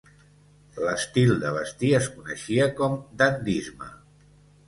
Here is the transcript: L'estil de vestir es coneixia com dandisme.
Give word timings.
L'estil 0.85 1.33
de 1.43 1.51
vestir 1.57 1.91
es 1.99 2.09
coneixia 2.15 2.67
com 2.79 2.95
dandisme. 3.23 3.93